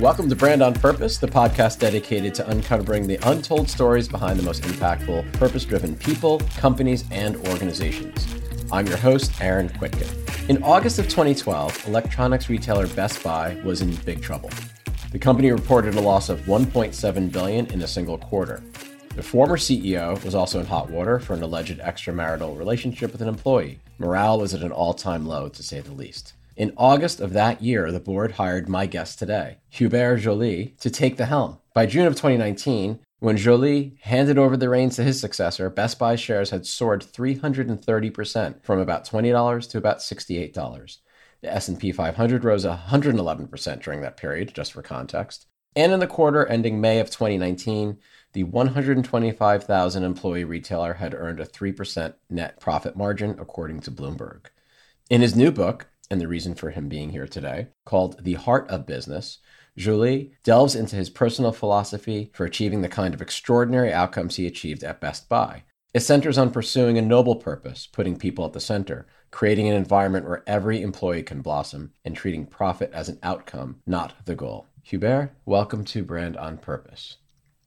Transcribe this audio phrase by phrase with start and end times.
[0.00, 4.44] Welcome to Brand on Purpose, the podcast dedicated to uncovering the untold stories behind the
[4.44, 8.26] most impactful, purpose driven people, companies, and organizations.
[8.70, 10.48] I'm your host, Aaron Kwittken.
[10.48, 14.50] In August of 2012, electronics retailer Best Buy was in big trouble.
[15.10, 18.62] The company reported a loss of 1.7 billion in a single quarter.
[19.16, 23.28] The former CEO was also in hot water for an alleged extramarital relationship with an
[23.28, 23.80] employee.
[23.98, 26.34] Morale was at an all-time low, to say the least.
[26.56, 31.16] In August of that year, the board hired my guest today, Hubert Joly, to take
[31.16, 31.58] the helm.
[31.74, 36.14] By June of 2019, when Joly handed over the reins to his successor, Best Buy
[36.14, 40.98] shares had soared 330% from about $20 to about $68.
[41.40, 45.46] The S&P 500 rose 111% during that period, just for context.
[45.74, 47.98] And in the quarter ending May of 2019,
[48.32, 54.46] the 125,000 employee retailer had earned a 3% net profit margin, according to Bloomberg.
[55.10, 58.70] In his new book, and the reason for him being here today, called The Heart
[58.70, 59.38] of Business,
[59.76, 64.84] Joly delves into his personal philosophy for achieving the kind of extraordinary outcomes he achieved
[64.84, 65.64] at Best Buy.
[65.92, 70.28] It centers on pursuing a noble purpose, putting people at the center, creating an environment
[70.28, 74.66] where every employee can blossom, and treating profit as an outcome, not the goal.
[74.82, 77.16] Hubert, welcome to Brand on Purpose.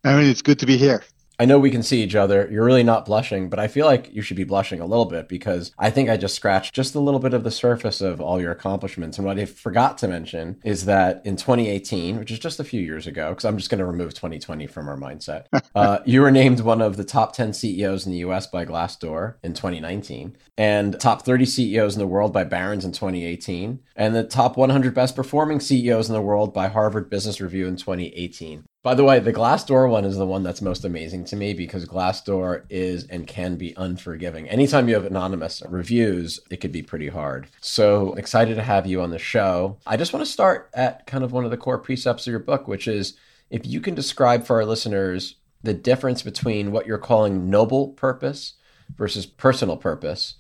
[0.04, 1.04] I mean, it's good to be here.
[1.40, 2.50] I know we can see each other.
[2.52, 5.30] You're really not blushing, but I feel like you should be blushing a little bit
[5.30, 8.42] because I think I just scratched just a little bit of the surface of all
[8.42, 9.18] your accomplishments.
[9.18, 12.82] And what I forgot to mention is that in 2018, which is just a few
[12.82, 16.32] years ago, because I'm just going to remove 2020 from our mindset, uh, you were
[16.32, 21.00] named one of the top 10 CEOs in the US by Glassdoor in 2019, and
[21.00, 25.16] top 30 CEOs in the world by Barron's in 2018, and the top 100 best
[25.16, 28.64] performing CEOs in the world by Harvard Business Review in 2018.
[28.88, 31.84] By the way, the Glassdoor one is the one that's most amazing to me because
[31.84, 34.48] Glassdoor is and can be unforgiving.
[34.48, 37.50] Anytime you have anonymous reviews, it could be pretty hard.
[37.60, 39.76] So excited to have you on the show.
[39.86, 42.40] I just want to start at kind of one of the core precepts of your
[42.40, 43.18] book, which is
[43.50, 48.54] if you can describe for our listeners the difference between what you're calling noble purpose
[48.96, 50.36] versus personal purpose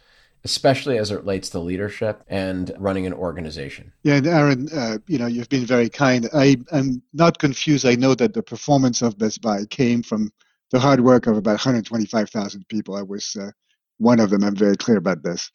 [0.47, 3.91] especially as it relates to leadership and running an organization.
[4.03, 6.29] Yeah, and Aaron, uh, you know, you've been very kind.
[6.33, 7.85] I am not confused.
[7.85, 10.31] I know that the performance of Best Buy came from
[10.71, 12.95] the hard work of about 125,000 people.
[12.95, 13.51] I was uh,
[13.97, 14.45] one of them.
[14.45, 15.51] I'm very clear about this.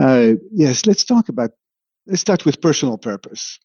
[0.00, 1.50] Uh, yes, let's talk about.
[2.06, 3.58] Let's start with personal purpose.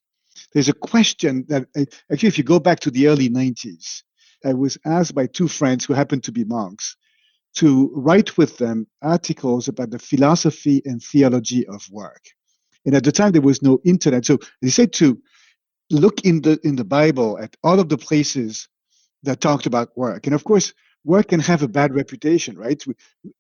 [0.53, 4.03] There's a question that uh, actually, if you go back to the early 90s,
[4.43, 6.97] I was asked by two friends who happened to be monks
[7.55, 12.23] to write with them articles about the philosophy and theology of work.
[12.85, 14.25] And at the time, there was no internet.
[14.25, 15.21] So they said to
[15.89, 18.67] look in the, in the Bible at all of the places
[19.23, 20.25] that talked about work.
[20.25, 20.73] And of course,
[21.03, 22.81] work can have a bad reputation, right?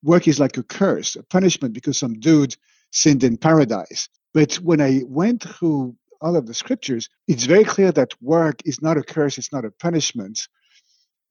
[0.03, 2.55] Work is like a curse, a punishment because some dude
[2.91, 4.09] sinned in paradise.
[4.33, 8.81] But when I went through all of the scriptures, it's very clear that work is
[8.81, 10.47] not a curse, it's not a punishment.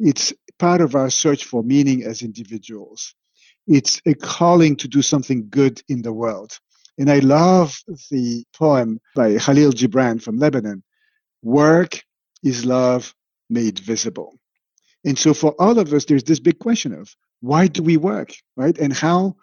[0.00, 3.14] It's part of our search for meaning as individuals.
[3.66, 6.58] It's a calling to do something good in the world.
[6.98, 7.78] And I love
[8.10, 10.82] the poem by Khalil Gibran from Lebanon
[11.42, 12.02] Work
[12.42, 13.14] is love
[13.48, 14.34] made visible.
[15.04, 18.34] And so for all of us, there's this big question of why do we work,
[18.56, 18.76] right?
[18.78, 19.36] And how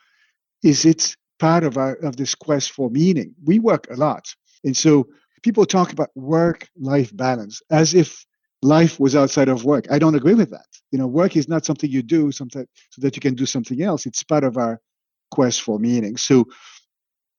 [0.63, 3.33] is it part of our of this quest for meaning?
[3.43, 4.27] We work a lot.
[4.63, 5.07] And so
[5.41, 8.25] people talk about work life balance as if
[8.67, 9.85] life was outside of work.
[9.89, 10.65] I don't agree with that.
[10.91, 13.81] You know, work is not something you do something so that you can do something
[13.81, 14.05] else.
[14.05, 14.79] It's part of our
[15.31, 16.17] quest for meaning.
[16.17, 16.45] So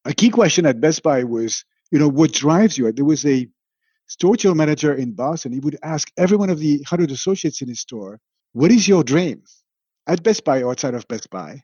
[0.04, 2.90] a key question at Best Buy was, you know, what drives you?
[2.92, 3.46] There was a
[4.06, 5.52] store manager in Boston.
[5.52, 8.20] He would ask every one of the 100 associates in his store,
[8.52, 9.42] what is your dream
[10.06, 11.62] at Best Buy or outside of Best Buy?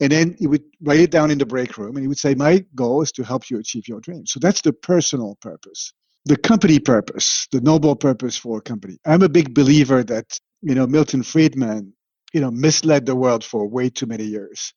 [0.00, 2.34] And then he would write it down in the break room and he would say,
[2.34, 4.26] my goal is to help you achieve your dream.
[4.26, 5.92] So that's the personal purpose
[6.24, 8.98] the company purpose, the noble purpose for a company.
[9.04, 11.92] I'm a big believer that, you know, Milton Friedman,
[12.32, 14.72] you know, misled the world for way too many years.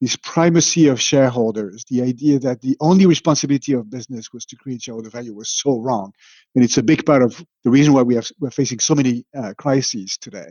[0.00, 4.82] This primacy of shareholders, the idea that the only responsibility of business was to create
[4.82, 6.12] shareholder value was so wrong.
[6.54, 9.24] And it's a big part of the reason why we have, we're facing so many
[9.36, 10.48] uh, crises today.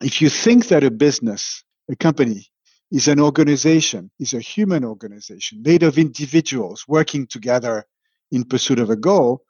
[0.00, 2.46] If you think that a business, a company,
[2.92, 7.84] is an organization, is a human organization made of individuals working together
[8.30, 9.42] in pursuit of a goal,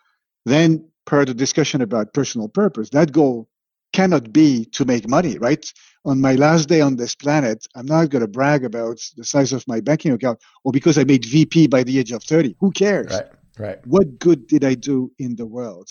[0.45, 3.49] then per the discussion about personal purpose, that goal
[3.93, 5.73] cannot be to make money, right?
[6.05, 9.53] On my last day on this planet, I'm not going to brag about the size
[9.53, 12.57] of my banking account or because I made VP by the age of 30.
[12.61, 13.13] Who cares?
[13.13, 13.27] Right,
[13.59, 13.87] right.
[13.87, 15.89] What good did I do in the world?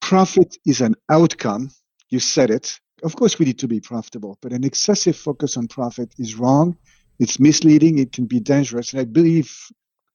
[0.00, 1.70] Profit is an outcome.
[2.10, 2.78] You said it.
[3.02, 6.76] Of course, we need to be profitable, but an excessive focus on profit is wrong.
[7.18, 7.98] It's misleading.
[7.98, 8.92] It can be dangerous.
[8.92, 9.54] And I believe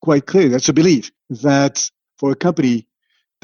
[0.02, 1.90] quite clearly, that's a belief, that
[2.20, 2.88] for a company,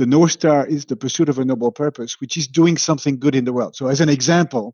[0.01, 3.35] the North Star is the pursuit of a noble purpose, which is doing something good
[3.35, 3.75] in the world.
[3.75, 4.73] So, as an example,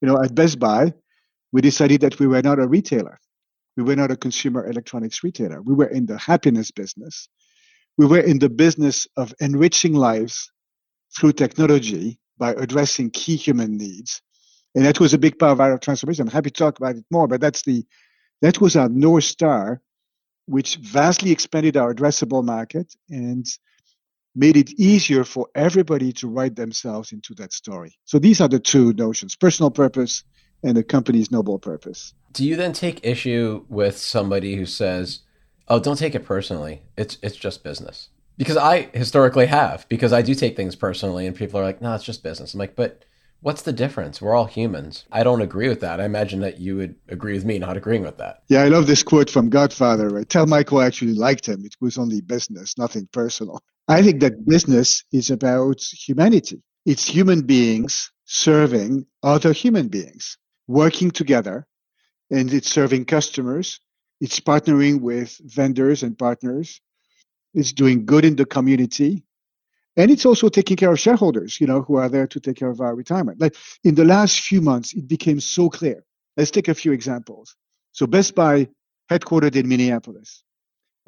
[0.00, 0.92] you know, at Best Buy,
[1.52, 3.20] we decided that we were not a retailer.
[3.76, 5.62] We were not a consumer electronics retailer.
[5.62, 7.28] We were in the happiness business.
[7.96, 10.50] We were in the business of enriching lives
[11.16, 14.20] through technology by addressing key human needs.
[14.74, 16.22] And that was a big part of our transformation.
[16.22, 17.84] I'm happy to talk about it more, but that's the
[18.42, 19.80] that was our North Star,
[20.46, 23.46] which vastly expanded our addressable market and
[24.36, 27.98] made it easier for everybody to write themselves into that story.
[28.04, 30.22] So these are the two notions personal purpose
[30.62, 32.14] and the company's noble purpose.
[32.32, 35.20] Do you then take issue with somebody who says,
[35.68, 36.82] "Oh, don't take it personally.
[36.96, 41.34] It's it's just business." Because I historically have, because I do take things personally and
[41.34, 43.04] people are like, "No, it's just business." I'm like, "But
[43.40, 44.20] What's the difference?
[44.20, 45.04] We're all humans.
[45.12, 46.00] I don't agree with that.
[46.00, 48.42] I imagine that you would agree with me not agreeing with that.
[48.48, 50.08] Yeah, I love this quote from Godfather.
[50.08, 50.28] Right?
[50.28, 51.64] Tell Michael I actually liked him.
[51.64, 53.60] It was only business, nothing personal.
[53.88, 56.62] I think that business is about humanity.
[56.84, 61.66] It's human beings serving other human beings, working together,
[62.30, 63.80] and it's serving customers.
[64.20, 66.80] It's partnering with vendors and partners.
[67.54, 69.26] It's doing good in the community
[69.96, 72.68] and it's also taking care of shareholders, you know, who are there to take care
[72.68, 73.40] of our retirement.
[73.40, 76.04] Like in the last few months, it became so clear.
[76.36, 77.56] Let's take a few examples.
[77.92, 78.68] So Best Buy,
[79.10, 80.42] headquartered in Minneapolis,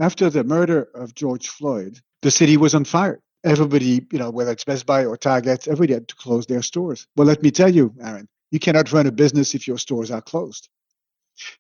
[0.01, 3.21] after the murder of George Floyd, the city was on fire.
[3.45, 7.07] Everybody, you know, whether it's Best Buy or Target, everybody had to close their stores.
[7.17, 10.23] Well, let me tell you, Aaron, you cannot run a business if your stores are
[10.23, 10.69] closed.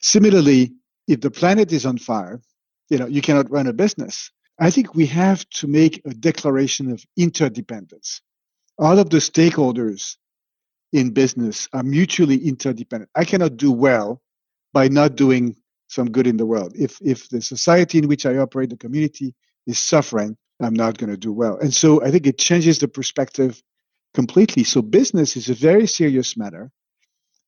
[0.01, 0.75] Similarly,
[1.07, 2.41] if the planet is on fire,
[2.89, 4.31] you know, you cannot run a business.
[4.59, 8.21] I think we have to make a declaration of interdependence.
[8.79, 10.17] All of the stakeholders
[10.93, 13.11] in business are mutually interdependent.
[13.15, 14.21] I cannot do well
[14.73, 15.57] by not doing
[15.89, 16.73] some good in the world.
[16.75, 19.35] If if the society in which I operate, the community
[19.67, 21.59] is suffering, I'm not going to do well.
[21.59, 23.63] And so I think it changes the perspective
[24.15, 24.65] completely.
[24.65, 26.71] So business is a very serious matter.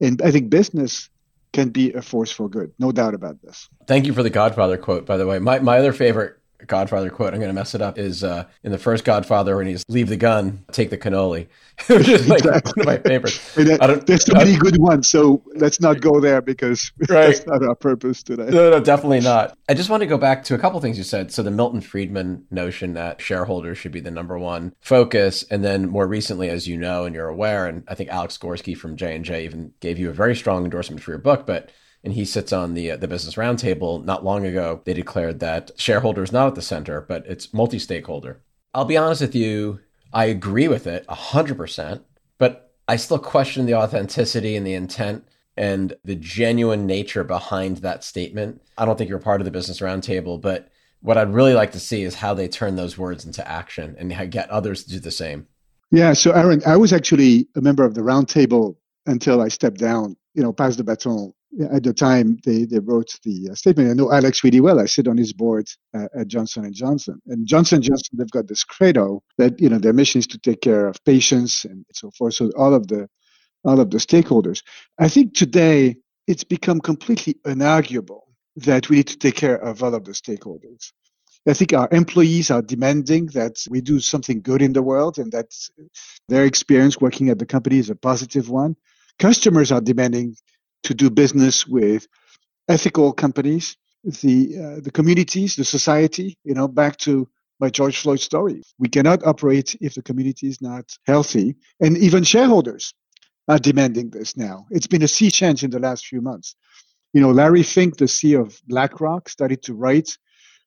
[0.00, 1.10] And I think business
[1.52, 2.72] can be a force for good.
[2.78, 3.68] No doubt about this.
[3.86, 5.38] Thank you for the Godfather quote, by the way.
[5.38, 7.32] My, my other favorite Godfather quote.
[7.32, 7.98] I'm going to mess it up.
[7.98, 11.48] Is uh, in the first Godfather when he's leave the gun, take the cannoli,
[11.86, 12.72] which is like exactly.
[12.76, 13.56] one of my favorites.
[13.80, 17.26] That, there's so many good ones, so let's not go there because right.
[17.26, 18.48] that's not our purpose today.
[18.50, 19.56] No, no, definitely not.
[19.68, 21.32] I just want to go back to a couple things you said.
[21.32, 25.88] So the Milton Friedman notion that shareholders should be the number one focus, and then
[25.88, 29.14] more recently, as you know and you're aware, and I think Alex Gorsky from J
[29.14, 31.70] and J even gave you a very strong endorsement for your book, but
[32.02, 34.04] and he sits on the uh, the business roundtable.
[34.04, 38.42] Not long ago, they declared that shareholder is not at the center, but it's multi-stakeholder.
[38.72, 39.80] I'll be honest with you,
[40.12, 42.02] I agree with it hundred percent,
[42.38, 45.24] but I still question the authenticity and the intent
[45.56, 48.62] and the genuine nature behind that statement.
[48.78, 50.68] I don't think you're part of the business roundtable, but
[51.00, 54.30] what I'd really like to see is how they turn those words into action and
[54.30, 55.46] get others to do the same.
[55.90, 58.76] Yeah, so Aaron, I was actually a member of the roundtable
[59.06, 63.18] until I stepped down, you know, passed the baton at the time they, they wrote
[63.24, 63.90] the uh, statement.
[63.90, 64.80] I know Alex really well.
[64.80, 67.20] I sit on his board uh, at Johnson and Johnson.
[67.26, 70.60] And Johnson Johnson, they've got this credo that you know their mission is to take
[70.60, 72.34] care of patients and so forth.
[72.34, 73.08] So all of the
[73.64, 74.62] all of the stakeholders.
[74.98, 75.96] I think today
[76.26, 78.22] it's become completely unarguable
[78.56, 80.92] that we need to take care of all of the stakeholders.
[81.48, 85.32] I think our employees are demanding that we do something good in the world and
[85.32, 85.46] that
[86.28, 88.76] their experience working at the company is a positive one.
[89.18, 90.36] Customers are demanding
[90.84, 92.06] to do business with
[92.68, 93.76] ethical companies,
[94.22, 96.38] the uh, the communities, the society.
[96.44, 98.62] You know, back to my George Floyd story.
[98.78, 102.94] We cannot operate if the community is not healthy, and even shareholders
[103.48, 104.66] are demanding this now.
[104.70, 106.54] It's been a sea change in the last few months.
[107.12, 110.16] You know, Larry Fink, the CEO of BlackRock, started to write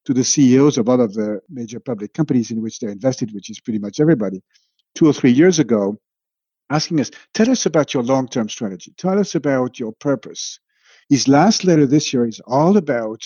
[0.05, 3.49] to the CEOs of all of the major public companies in which they're invested, which
[3.49, 4.41] is pretty much everybody,
[4.95, 5.97] two or three years ago,
[6.69, 10.59] asking us, tell us about your long term strategy, tell us about your purpose.
[11.09, 13.21] His last letter this year is all about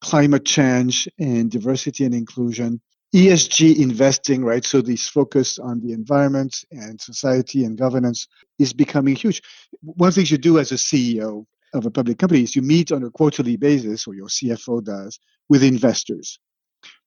[0.00, 2.80] climate change and diversity and inclusion,
[3.14, 4.64] ESG investing, right?
[4.64, 8.26] So this focus on the environment and society and governance
[8.58, 9.40] is becoming huge.
[9.82, 13.02] One thing you do as a CEO of a public company is you meet on
[13.02, 16.38] a quarterly basis, or your CFO does, with investors.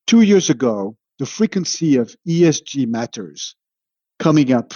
[0.07, 3.55] Two years ago, the frequency of ESG matters
[4.19, 4.73] coming up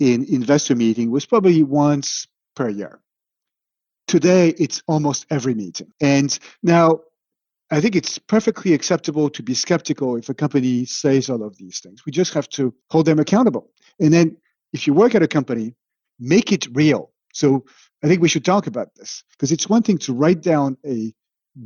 [0.00, 3.00] in investor meeting was probably once per year.
[4.08, 5.92] Today, it's almost every meeting.
[6.00, 7.00] And now,
[7.70, 11.80] I think it's perfectly acceptable to be skeptical if a company says all of these
[11.80, 12.06] things.
[12.06, 13.70] We just have to hold them accountable.
[14.00, 14.36] And then,
[14.72, 15.74] if you work at a company,
[16.20, 17.12] make it real.
[17.34, 17.66] So,
[18.04, 21.14] I think we should talk about this because it's one thing to write down a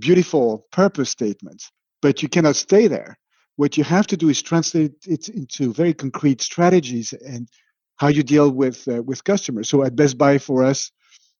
[0.00, 1.64] beautiful purpose statement,
[2.02, 3.18] but you cannot stay there.
[3.56, 7.48] what you have to do is translate it into very concrete strategies and
[7.96, 9.68] how you deal with uh, with customers.
[9.68, 10.90] So at Best Buy, for us,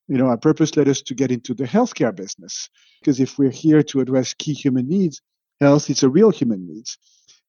[0.09, 2.69] you know, our purpose led us to get into the healthcare business
[3.01, 5.21] because if we're here to address key human needs,
[5.61, 6.99] health is a real human needs,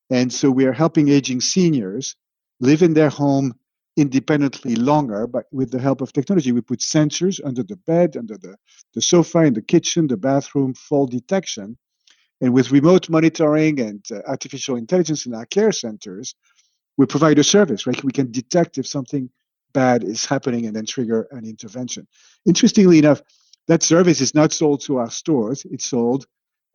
[0.09, 2.15] and so we are helping aging seniors
[2.59, 3.53] live in their home
[3.97, 8.38] independently longer, but with the help of technology, we put sensors under the bed, under
[8.38, 8.55] the,
[8.93, 11.77] the sofa, in the kitchen, the bathroom, fall detection.
[12.41, 16.35] And with remote monitoring and uh, artificial intelligence in our care centers,
[16.97, 18.03] we provide a service, right?
[18.03, 19.29] We can detect if something
[19.73, 22.07] bad is happening and then trigger an intervention.
[22.45, 23.21] Interestingly enough,
[23.67, 26.25] that service is not sold to our stores, it's sold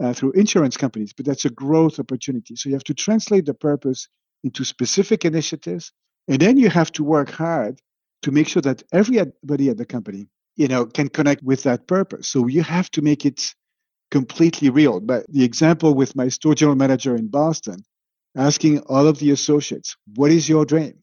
[0.02, 2.56] uh, through insurance companies, but that's a growth opportunity.
[2.56, 4.08] So you have to translate the purpose
[4.44, 5.92] into specific initiatives
[6.28, 7.80] and then you have to work hard
[8.22, 12.28] to make sure that everybody at the company, you know, can connect with that purpose.
[12.28, 13.54] So you have to make it
[14.10, 15.00] completely real.
[15.00, 17.82] But the example with my store general manager in Boston,
[18.36, 20.94] asking all of the associates, what is your dream?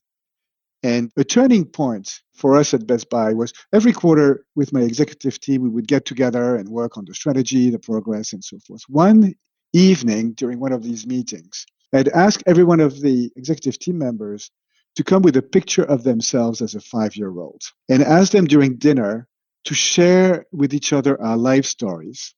[0.84, 5.40] And a turning point for us at Best Buy was every quarter with my executive
[5.40, 8.82] team, we would get together and work on the strategy, the progress, and so forth.
[8.88, 9.34] One
[9.74, 14.52] evening during one of these meetings, I'd ask every one of the executive team members
[14.96, 18.46] to come with a picture of themselves as a five year old and ask them
[18.46, 19.28] during dinner
[19.66, 22.34] to share with each other our life stories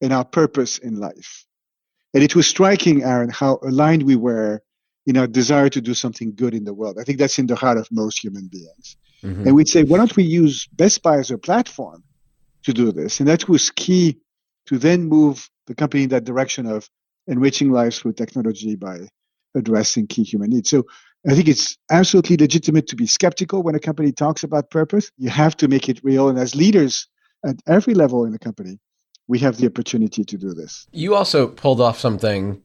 [0.00, 1.46] and our purpose in life.
[2.14, 4.62] And it was striking, Aaron, how aligned we were
[5.06, 6.98] in our desire to do something good in the world.
[7.00, 8.96] I think that's in the heart of most human beings.
[9.22, 9.46] Mm-hmm.
[9.46, 12.02] And we'd say, why don't we use Best Buy as a platform
[12.64, 13.20] to do this?
[13.20, 14.18] And that was key
[14.66, 16.88] to then move the company in that direction of
[17.26, 19.08] enriching lives through technology by
[19.54, 20.70] addressing key human needs.
[20.70, 20.84] So
[21.28, 25.10] I think it's absolutely legitimate to be skeptical when a company talks about purpose.
[25.18, 26.28] You have to make it real.
[26.28, 27.06] And as leaders
[27.46, 28.78] at every level in the company,
[29.32, 30.86] we have the opportunity to do this.
[30.92, 32.60] You also pulled off something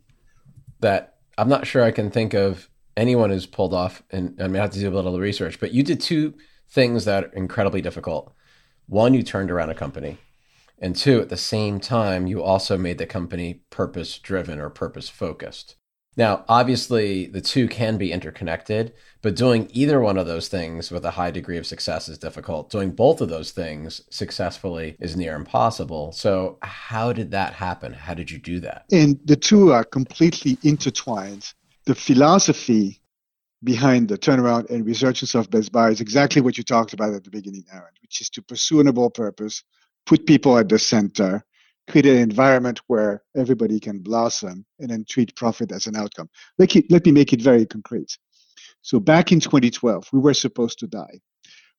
[0.81, 4.03] that I'm not sure I can think of anyone who's pulled off.
[4.12, 6.33] And I I have to do a little research, but you did two
[6.69, 8.33] things that are incredibly difficult.
[8.88, 10.17] One, you turned around a company.
[10.77, 15.07] And two, at the same time, you also made the company purpose driven or purpose
[15.07, 15.77] focused.
[16.17, 21.05] Now, obviously, the two can be interconnected, but doing either one of those things with
[21.05, 22.71] a high degree of success is difficult.
[22.71, 26.12] Doing both of those things successfully is near impossible.
[26.12, 27.93] So, how did that happen?
[27.93, 28.86] How did you do that?
[28.91, 31.53] And the two are completely intertwined.
[31.86, 33.00] The philosophy
[33.63, 37.24] behind the turnaround and resurgence of Best Buy is exactly what you talked about at
[37.24, 39.63] the beginning, Aaron, which is to pursue a noble purpose,
[40.07, 41.43] put people at the center,
[41.88, 46.29] create an environment where everybody can blossom and then treat profit as an outcome.
[46.58, 48.17] Let, me, let me make it very concrete.
[48.82, 51.20] So back in 2012, we were supposed to die.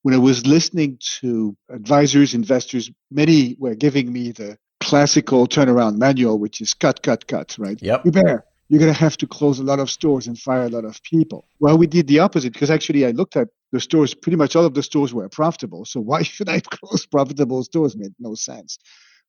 [0.02, 6.38] When I was listening to advisors, investors, many were giving me the classical turnaround manual,
[6.38, 7.78] which is cut, cut, cut, right?
[7.82, 8.02] Yep.
[8.02, 8.44] Prepare.
[8.68, 11.02] You're going to have to close a lot of stores and fire a lot of
[11.02, 11.48] people.
[11.58, 14.64] Well, we did the opposite because actually I looked at the stores, pretty much all
[14.64, 15.84] of the stores were profitable.
[15.84, 17.96] So why should I close profitable stores?
[17.96, 18.78] Made no sense.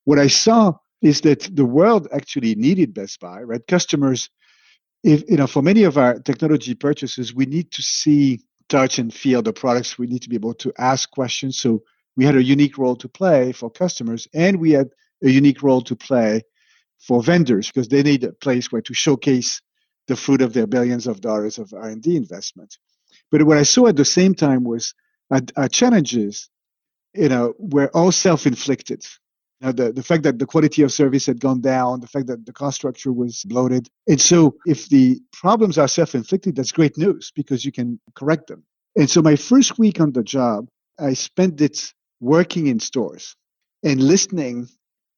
[0.10, 0.74] What I saw
[1.04, 3.62] is that the world actually needed Best Buy, right?
[3.68, 4.32] Customers,
[5.04, 8.40] if you know, for many of our technology purchases, we need to see,
[8.70, 10.00] touch, and feel the products.
[10.00, 11.60] We need to be able to ask questions.
[11.60, 11.84] So
[12.18, 14.90] we had a unique role to play for customers, and we had
[15.24, 16.42] a unique role to play
[16.98, 19.62] for vendors because they need a place where to showcase
[20.08, 22.80] the fruit of their billions of dollars of R&D investment.
[23.30, 24.96] But what I saw at the same time was
[25.30, 26.50] our, our challenges,
[27.14, 29.06] you know, were all self-inflicted.
[29.62, 32.46] Now, the, the fact that the quality of service had gone down, the fact that
[32.46, 33.90] the cost structure was bloated.
[34.08, 38.48] And so, if the problems are self inflicted, that's great news because you can correct
[38.48, 38.64] them.
[38.96, 43.36] And so, my first week on the job, I spent it working in stores
[43.84, 44.70] and listening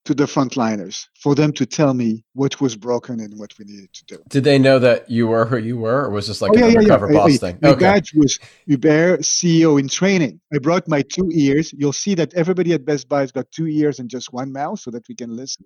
[0.05, 3.93] to the frontliners for them to tell me what was broken and what we needed
[3.93, 4.17] to do.
[4.29, 6.59] Did they know that you were who you were, or was this like oh, an
[6.59, 7.19] yeah, undercover yeah, yeah.
[7.19, 7.59] boss I, thing?
[7.61, 7.79] My okay.
[7.79, 10.41] badge was Hubert CEO in training.
[10.53, 11.71] I brought my two ears.
[11.77, 14.79] You'll see that everybody at Best Buy has got two ears and just one mouth
[14.79, 15.65] so that we can listen.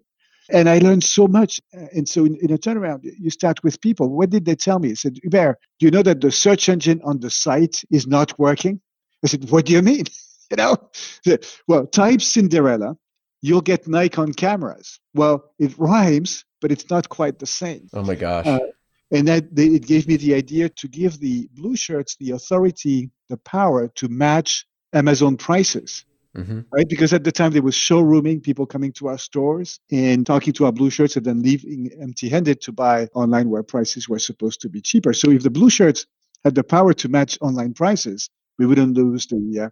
[0.52, 1.60] And I learned so much.
[1.76, 4.10] Uh, and so in, in a turnaround, you start with people.
[4.10, 4.92] What did they tell me?
[4.92, 8.38] I said, Hubert, do you know that the search engine on the site is not
[8.38, 8.82] working?
[9.24, 10.06] I said, what do you mean?
[10.52, 10.78] you know,
[11.68, 12.96] well, type Cinderella
[13.46, 15.00] you'll get Nikon cameras.
[15.14, 17.88] Well, it rhymes, but it's not quite the same.
[17.94, 18.48] Oh my gosh.
[18.48, 18.60] Uh,
[19.12, 23.12] and that they, it gave me the idea to give the blue shirts the authority,
[23.30, 26.06] the power to match Amazon prices.
[26.36, 26.62] Mm-hmm.
[26.74, 30.52] Right, because at the time there was showrooming, people coming to our stores and talking
[30.54, 34.60] to our blue shirts, and then leaving empty-handed to buy online where prices were supposed
[34.62, 35.14] to be cheaper.
[35.14, 36.06] So if the blue shirts
[36.44, 39.70] had the power to match online prices, we wouldn't lose the uh,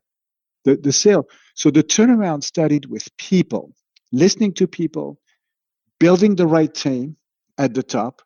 [0.64, 1.28] the, the sale.
[1.56, 3.74] So the turnaround started with people,
[4.12, 5.20] listening to people,
[6.00, 7.16] building the right team
[7.58, 8.22] at the top.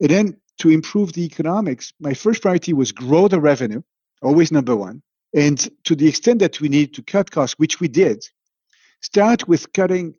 [0.00, 3.82] And then to improve the economics, my first priority was grow the revenue,
[4.22, 5.02] always number one.
[5.34, 8.24] And to the extent that we need to cut costs, which we did,
[9.00, 10.14] start with cutting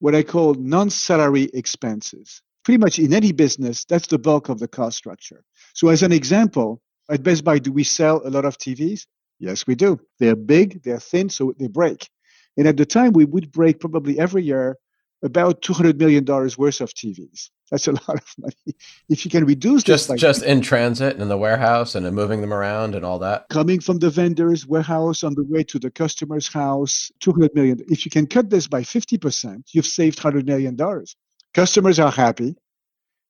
[0.00, 2.42] what I call non salary expenses.
[2.64, 5.42] Pretty much in any business, that's the bulk of the cost structure.
[5.74, 9.06] So, as an example, at Best Buy, do we sell a lot of TVs?
[9.38, 10.00] Yes, we do.
[10.18, 12.08] They're big, they're thin, so they break.
[12.56, 14.76] And at the time, we would break probably every year
[15.22, 17.50] about $200 million worth of TVs.
[17.70, 18.76] That's a lot of money.
[19.08, 22.14] If you can reduce just like, just in transit and in the warehouse and in
[22.14, 25.78] moving them around and all that, coming from the vendor's warehouse on the way to
[25.78, 27.80] the customer's house, 200 million.
[27.88, 31.16] If you can cut this by 50%, you've saved 100 million dollars.
[31.54, 32.56] Customers are happy,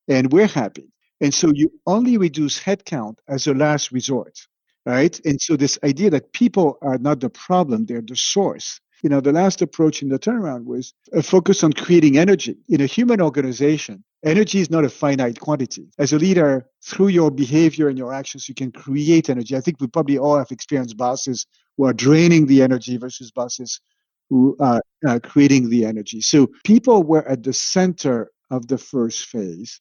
[0.09, 0.93] and we're happy.
[1.21, 4.39] And so you only reduce headcount as a last resort,
[4.89, 5.21] right?
[5.25, 9.21] And so this idea that people are not the problem, they're the source you know,
[9.21, 12.57] the last approach in the turnaround was a focus on creating energy.
[12.69, 15.89] In a human organization, energy is not a finite quantity.
[15.99, 19.57] As a leader, through your behavior and your actions, you can create energy.
[19.57, 23.81] I think we probably all have experienced bosses who are draining the energy versus bosses
[24.31, 26.21] who are uh, creating the energy.
[26.21, 29.81] So people were at the center of the first phase.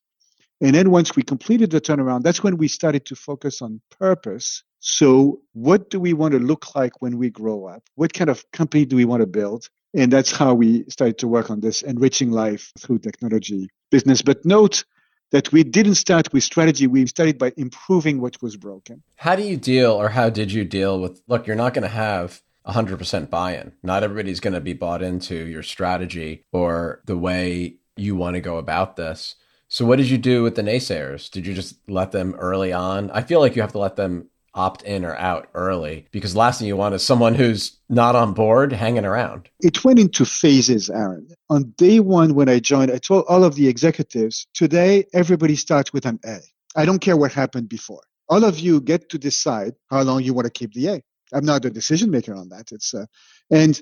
[0.62, 4.64] And then once we completed the turnaround, that's when we started to focus on purpose
[4.90, 7.84] so, what do we want to look like when we grow up?
[7.96, 9.68] What kind of company do we want to build?
[9.94, 14.22] And that's how we started to work on this enriching life through technology business.
[14.22, 14.86] But note
[15.32, 19.04] that we didn't start with strategy, we started by improving what was broken.
[19.18, 21.90] How do you deal, or how did you deal with look, you're not going to
[21.90, 23.74] have 100% buy in.
[23.84, 28.42] Not everybody's going to be bought into your strategy or the way you want to
[28.42, 29.36] go about this.
[29.68, 31.30] So, what did you do with the naysayers?
[31.30, 33.12] Did you just let them early on?
[33.12, 36.60] I feel like you have to let them opt in or out early because last
[36.60, 39.50] thing you want is someone who's not on board hanging around.
[39.62, 41.28] It went into phases, Aaron.
[41.50, 45.94] On day one, when I joined, I told all of the executives today, everybody starts
[45.94, 46.40] with an A.
[46.76, 48.02] I don't care what happened before.
[48.30, 51.02] All of you get to decide how long you want to keep the A.
[51.34, 52.72] I'm not the decision maker on that.
[52.72, 53.06] It's uh,
[53.52, 53.80] and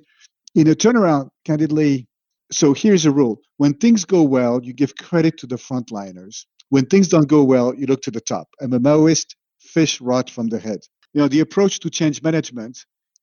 [0.56, 2.08] in a turnaround, candidly.
[2.52, 6.46] So here's a rule: when things go well, you give credit to the frontliners.
[6.70, 8.48] When things don't go well, you look to the top.
[8.60, 9.36] I'm a Maoist
[9.76, 10.82] fish rot from the head.
[11.14, 12.76] You know, the approach to change management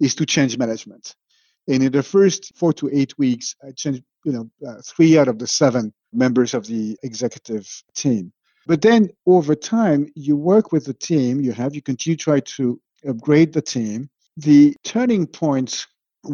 [0.07, 1.05] is to change management.
[1.71, 5.29] And in the first four to eight weeks, I changed, you know, uh, three out
[5.33, 5.85] of the seven
[6.25, 7.67] members of the executive
[8.03, 8.25] team.
[8.71, 9.01] But then
[9.37, 12.65] over time, you work with the team, you have, you continue to try to
[13.11, 13.99] upgrade the team.
[14.37, 14.63] The
[14.95, 15.87] turning point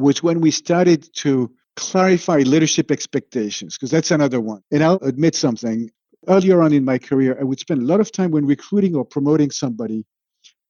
[0.04, 1.31] was when we started to
[1.76, 4.62] clarify leadership expectations, because that's another one.
[4.72, 5.78] And I'll admit something
[6.26, 9.04] earlier on in my career, I would spend a lot of time when recruiting or
[9.04, 10.04] promoting somebody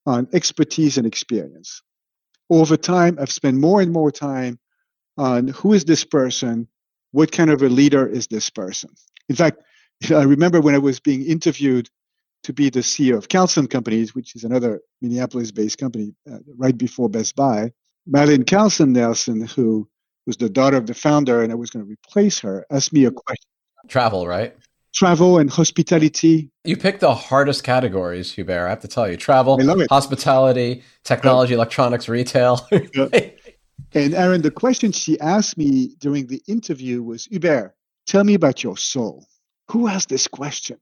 [0.06, 1.82] on expertise and experience.
[2.50, 4.58] Over time, I've spent more and more time
[5.16, 6.68] on who is this person?
[7.12, 8.90] What kind of a leader is this person?
[9.28, 9.58] In fact,
[10.11, 11.90] I remember when I was being interviewed
[12.44, 16.76] to be the CEO of Carlson Companies, which is another Minneapolis based company, uh, right
[16.76, 17.72] before Best Buy.
[18.06, 19.88] Marilyn Carlson Nelson, who
[20.26, 23.04] was the daughter of the founder, and I was going to replace her, asked me
[23.04, 23.50] a question.
[23.88, 24.54] Travel, right?
[24.94, 26.51] Travel and hospitality.
[26.64, 28.66] You picked the hardest categories, Hubert.
[28.66, 32.66] I have to tell you: travel, hospitality, technology, electronics, retail.
[33.92, 37.74] and Aaron, the question she asked me during the interview was, Hubert,
[38.07, 39.27] tell me about your soul.
[39.70, 40.79] Who asked this question?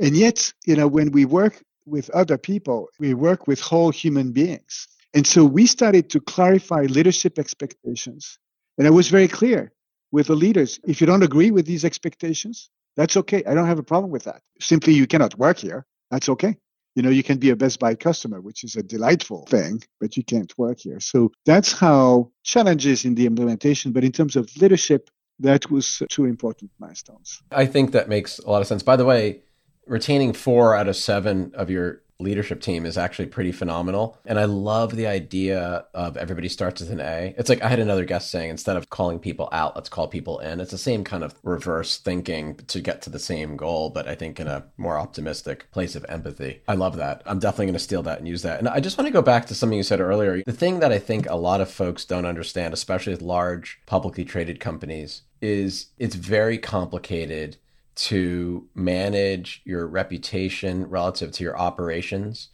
[0.00, 4.32] And yet, you know, when we work with other people, we work with whole human
[4.32, 4.86] beings.
[5.14, 8.38] And so we started to clarify leadership expectations.
[8.76, 9.72] And I was very clear
[10.12, 10.78] with the leaders.
[10.86, 13.44] If you don't agree with these expectations, that's okay.
[13.44, 14.42] I don't have a problem with that.
[14.60, 15.86] Simply, you cannot work here.
[16.10, 16.56] That's okay.
[16.96, 20.16] You know, you can be a Best Buy customer, which is a delightful thing, but
[20.16, 20.98] you can't work here.
[20.98, 23.92] So that's how challenges in the implementation.
[23.92, 27.40] But in terms of leadership, that was two important milestones.
[27.52, 28.82] I think that makes a lot of sense.
[28.82, 29.42] By the way,
[29.86, 34.18] retaining four out of seven of your leadership team is actually pretty phenomenal.
[34.26, 37.32] And I love the idea of everybody starts with an A.
[37.38, 40.40] It's like I had another guest saying instead of calling people out, let's call people
[40.40, 40.58] in.
[40.58, 44.16] It's the same kind of reverse thinking to get to the same goal, but I
[44.16, 46.60] think in a more optimistic place of empathy.
[46.66, 47.22] I love that.
[47.24, 48.58] I'm definitely going to steal that and use that.
[48.58, 50.42] And I just want to go back to something you said earlier.
[50.44, 54.24] The thing that I think a lot of folks don't understand, especially with large publicly
[54.24, 57.58] traded companies, is it's very complicated
[57.98, 62.48] to manage your reputation relative to your operations.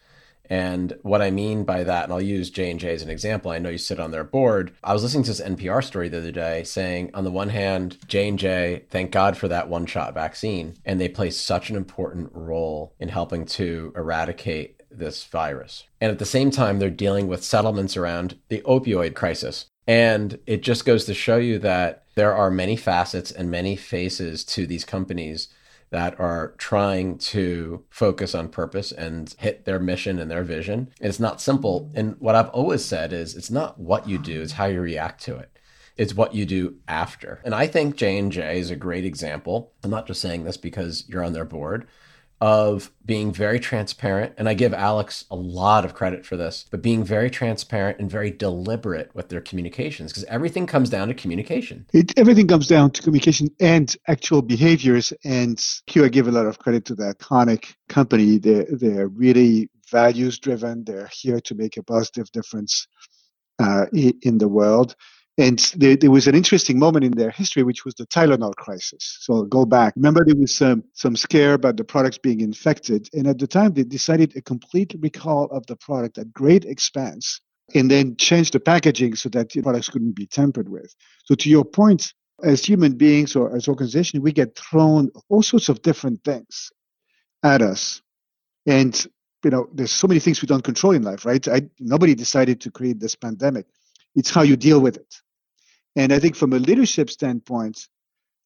[0.50, 3.50] And what I mean by that, and I'll use J and J as an example.
[3.50, 4.74] I know you sit on their board.
[4.82, 7.98] I was listening to this NPR story the other day, saying on the one hand,
[8.06, 12.30] J and J, thank God for that one-shot vaccine, and they play such an important
[12.32, 15.84] role in helping to eradicate this virus.
[16.00, 19.66] And at the same time, they're dealing with settlements around the opioid crisis.
[19.86, 24.44] And it just goes to show you that there are many facets and many faces
[24.44, 25.48] to these companies
[25.90, 30.90] that are trying to focus on purpose and hit their mission and their vision.
[31.00, 31.90] It's not simple.
[31.94, 35.22] And what I've always said is it's not what you do, it's how you react
[35.24, 35.50] to it.
[35.96, 37.40] It's what you do after.
[37.44, 39.72] And I think J&J is a great example.
[39.84, 41.86] I'm not just saying this because you're on their board,
[42.44, 44.34] of being very transparent.
[44.36, 48.10] And I give Alex a lot of credit for this, but being very transparent and
[48.10, 51.86] very deliberate with their communications because everything comes down to communication.
[51.94, 55.10] It, everything comes down to communication and actual behaviors.
[55.24, 58.36] And here I give a lot of credit to the iconic company.
[58.36, 62.86] They're, they're really values driven, they're here to make a positive difference
[63.58, 64.96] uh, in the world.
[65.36, 69.18] And there, there, was an interesting moment in their history, which was the Tylenol crisis.
[69.20, 69.94] So I'll go back.
[69.96, 73.08] Remember, there was some, some scare about the products being infected.
[73.12, 77.40] And at the time, they decided a complete recall of the product at great expense
[77.74, 80.94] and then changed the packaging so that the products couldn't be tampered with.
[81.24, 82.12] So, to your point,
[82.44, 86.70] as human beings or as organizations, we get thrown all sorts of different things
[87.42, 88.02] at us.
[88.66, 89.06] And,
[89.42, 91.46] you know, there's so many things we don't control in life, right?
[91.48, 93.66] I, nobody decided to create this pandemic.
[94.14, 95.22] It's how you deal with it.
[95.96, 97.88] And I think from a leadership standpoint,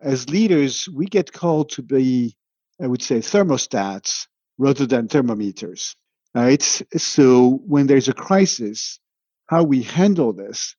[0.00, 2.36] as leaders, we get called to be,
[2.80, 4.26] I would say, thermostats
[4.58, 5.96] rather than thermometers.
[6.34, 6.62] Right?
[6.96, 9.00] So when there's a crisis,
[9.46, 10.76] how we handle this,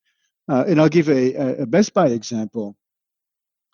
[0.47, 2.75] uh, and I'll give a, a Best Buy example.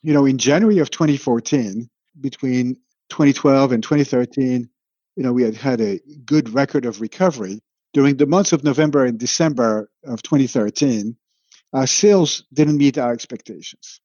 [0.01, 2.75] You know, in January of 2014, between
[3.09, 4.69] 2012 and 2013,
[5.15, 7.61] you know, we had had a good record of recovery.
[7.93, 11.15] During the months of November and December of 2013,
[11.75, 13.99] our sales didn't meet our expectations.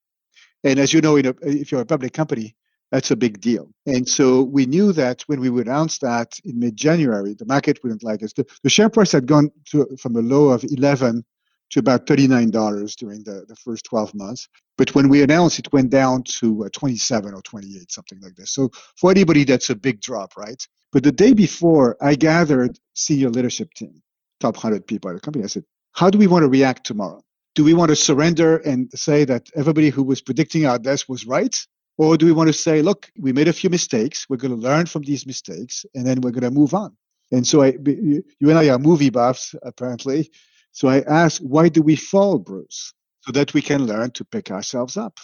[0.65, 2.57] And as you know, a, if you're a public company,
[2.91, 3.71] that's a big deal.
[3.87, 8.03] And so we knew that when we would announce that in mid-January, the market wouldn't
[8.03, 8.33] like us.
[8.33, 11.25] The, the share price had gone to, from a low of 11
[11.71, 14.49] to about $39 during the, the first 12 months.
[14.77, 18.51] But when we announced, it went down to uh, 27 or 28, something like this.
[18.51, 20.67] So for anybody, that's a big drop, right?
[20.91, 24.03] But the day before, I gathered senior leadership team,
[24.41, 25.45] top 100 people at the company.
[25.45, 27.23] I said, how do we want to react tomorrow?
[27.55, 31.27] Do we want to surrender and say that everybody who was predicting our death was
[31.27, 31.67] right?
[31.99, 34.27] Or do we want to say, look, we made a few mistakes.
[34.29, 36.97] We're going to learn from these mistakes and then we're going to move on.
[37.33, 40.31] And so I, you and I are movie buffs, apparently.
[40.73, 42.95] So I asked, why do we fall, Bruce?
[43.23, 45.19] So that we can learn to pick ourselves up.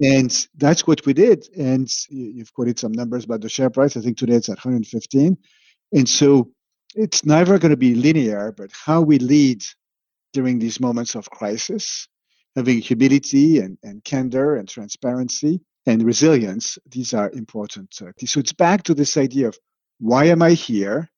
[0.00, 1.48] And that's what we did.
[1.56, 3.96] And you've quoted some numbers about the share price.
[3.96, 5.36] I think today it's at 115.
[5.92, 6.50] And so
[6.94, 9.64] it's never going to be linear, but how we lead
[10.32, 12.08] during these moments of crisis,
[12.56, 17.94] having humility and, and candor and transparency and resilience, these are important.
[18.00, 19.58] Uh, so it's back to this idea of
[19.98, 21.08] why am I here?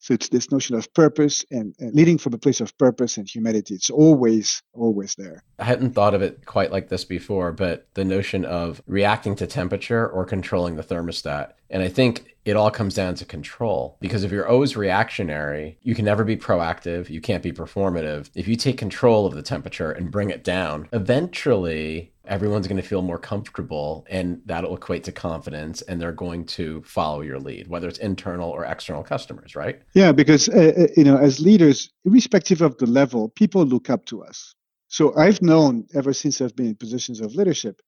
[0.00, 3.28] So it's this notion of purpose and, and, leading from a place of purpose and
[3.28, 3.74] humanity.
[3.74, 5.42] It's always, always there.
[5.58, 9.46] I hadn't thought of it quite like this before, but the notion of reacting to
[9.46, 11.54] temperature or controlling the thermostat.
[11.68, 15.94] And I think it all comes down to control because if you're always reactionary, you
[15.94, 17.10] can never be proactive.
[17.10, 18.30] You can't be performative.
[18.34, 22.88] If you take control of the temperature and bring it down, eventually everyone's going to
[22.88, 27.66] feel more comfortable and that'll equate to confidence and they're going to follow your lead
[27.68, 31.88] whether it's internal or external customers right yeah because uh, uh, you know as leaders
[32.04, 34.54] irrespective of the level people look up to us
[34.88, 37.80] so i've known ever since i've been in positions of leadership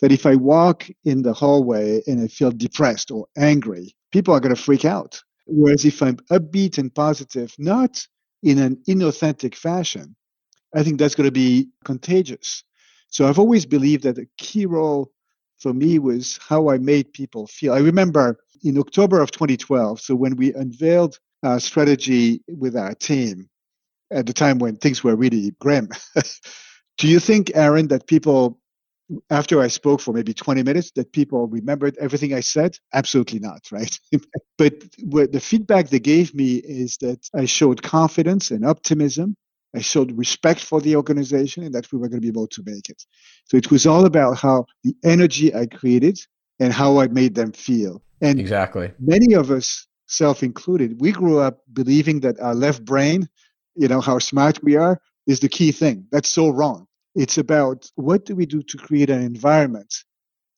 [0.00, 4.40] that if i walk in the hallway and i feel depressed or angry people are
[4.40, 5.20] going to freak out.
[5.46, 7.92] Whereas if i'm upbeat and positive not
[8.42, 10.16] in an inauthentic fashion
[10.78, 12.64] i think that's going to be contagious.
[13.14, 15.12] So I've always believed that a key role
[15.58, 17.72] for me was how I made people feel.
[17.72, 23.48] I remember in October of 2012, so when we unveiled our strategy with our team
[24.10, 25.88] at the time when things were really grim,
[26.98, 28.58] do you think, Aaron, that people,
[29.30, 32.78] after I spoke for maybe 20 minutes, that people remembered everything I said?
[32.92, 33.98] Absolutely not, right?
[34.58, 39.36] but what the feedback they gave me is that I showed confidence and optimism
[39.74, 42.62] I showed respect for the organization and that we were going to be able to
[42.64, 43.04] make it.
[43.46, 46.18] So it was all about how the energy I created
[46.60, 48.02] and how I made them feel.
[48.20, 48.92] And exactly.
[49.00, 53.28] Many of us, self included, we grew up believing that our left brain,
[53.74, 56.06] you know, how smart we are, is the key thing.
[56.12, 56.86] That's so wrong.
[57.14, 59.94] It's about what do we do to create an environment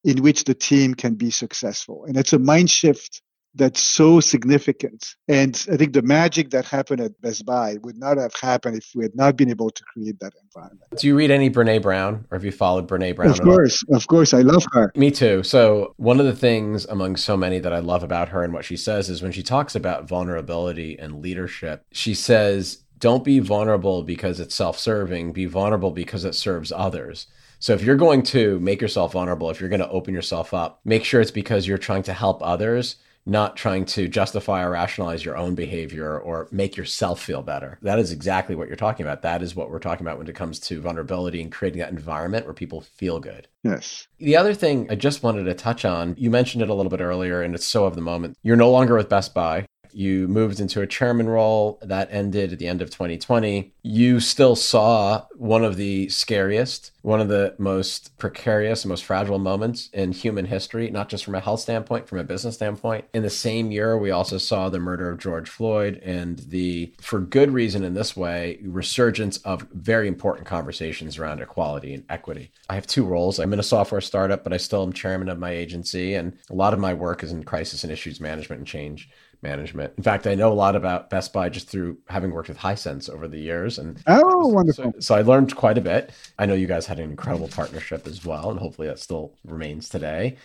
[0.05, 2.05] in which the team can be successful.
[2.07, 3.23] And it's a mind shift
[3.57, 5.15] that's so significant.
[5.29, 8.91] And I think the magic that happened at Best Buy would not have happened if
[8.95, 10.91] we had not been able to create that environment.
[10.99, 13.31] Do you read any Brene Brown or have you followed Brene Brown?
[13.31, 14.35] Of course, of course.
[14.35, 14.93] I love her.
[14.95, 15.43] Me too.
[15.43, 18.65] So, one of the things among so many that I love about her and what
[18.65, 24.03] she says is when she talks about vulnerability and leadership, she says, don't be vulnerable
[24.03, 27.27] because it's self serving, be vulnerable because it serves others.
[27.59, 30.81] So if you're going to make yourself vulnerable, if you're going to open yourself up,
[30.85, 35.25] make sure it's because you're trying to help others not trying to justify or rationalize
[35.25, 37.77] your own behavior or make yourself feel better.
[37.83, 39.23] That is exactly what you're talking about.
[39.23, 42.45] That is what we're talking about when it comes to vulnerability and creating that environment
[42.45, 43.49] where people feel good.
[43.65, 44.07] Yes.
[44.19, 47.01] The other thing I just wanted to touch on, you mentioned it a little bit
[47.01, 48.39] earlier, and it's so of the moment.
[48.45, 49.67] You're no longer with Best Buy.
[49.97, 53.73] You moved into a chairman role that ended at the end of 2020.
[53.83, 59.89] You still saw one of the scariest, one of the most precarious, most fragile moments
[59.95, 63.07] in human history, not just from a health standpoint, from a business standpoint.
[63.15, 67.19] In the same year, we also saw the murder of George Floyd and the, for
[67.19, 72.51] good reason in this way, resurgence of very important conversations around equality and equity.
[72.69, 73.39] I have two roles.
[73.39, 76.55] I'm in a software startup, but I still am chairman of my agency, and a
[76.55, 79.09] lot of my work is in crisis and issues management and change
[79.43, 79.93] management.
[79.97, 83.11] In fact, I know a lot about Best Buy just through having worked with Hisense
[83.11, 83.79] over the years.
[83.79, 84.93] And oh, wonderful!
[84.95, 86.13] So, so, I learned quite a bit.
[86.39, 89.89] I know you guys had an incredible partnership as well, and hopefully that still remains
[89.89, 90.37] today.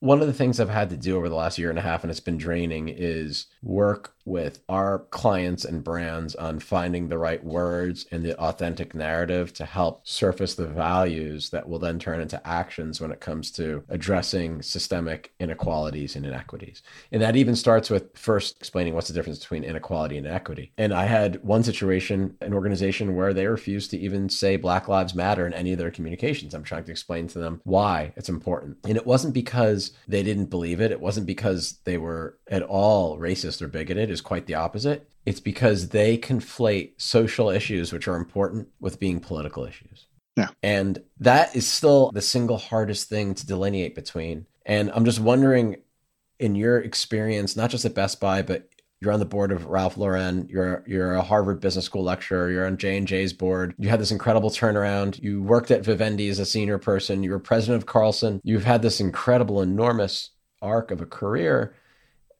[0.00, 2.04] One of the things I've had to do over the last year and a half,
[2.04, 7.42] and it's been draining, is work with our clients and brands on finding the right
[7.42, 12.46] words and the authentic narrative to help surface the values that will then turn into
[12.46, 16.82] actions when it comes to addressing systemic inequalities and inequities.
[17.10, 20.72] And that even starts with first explaining what's the difference between inequality and equity.
[20.76, 25.14] And I had one situation, an organization where they refused to even say Black Lives
[25.14, 26.54] Matter in any of their communications.
[26.54, 28.76] I'm trying to explain to them why it's important.
[28.84, 33.18] And it wasn't because they didn't believe it, it wasn't because they were at all
[33.18, 35.08] racist or bigoted is quite the opposite.
[35.24, 40.06] It's because they conflate social issues, which are important, with being political issues.
[40.36, 40.48] Yeah.
[40.62, 44.46] And that is still the single hardest thing to delineate between.
[44.64, 45.76] And I'm just wondering,
[46.38, 48.68] in your experience, not just at Best Buy, but
[49.00, 50.48] you're on the board of Ralph Lauren.
[50.48, 52.50] You're you're a Harvard Business School lecturer.
[52.50, 53.74] You're on J and J's board.
[53.78, 55.22] You had this incredible turnaround.
[55.22, 57.22] You worked at Vivendi as a senior person.
[57.22, 58.40] You were president of Carlson.
[58.42, 61.74] You've had this incredible, enormous arc of a career